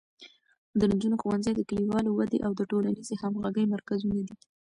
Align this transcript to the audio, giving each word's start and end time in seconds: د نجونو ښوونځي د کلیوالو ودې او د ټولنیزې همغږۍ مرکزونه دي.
د 0.79 0.81
نجونو 0.91 1.15
ښوونځي 1.21 1.51
د 1.55 1.61
کلیوالو 1.69 2.09
ودې 2.17 2.39
او 2.45 2.51
د 2.55 2.61
ټولنیزې 2.71 3.15
همغږۍ 3.21 3.65
مرکزونه 3.73 4.19
دي. 4.27 4.35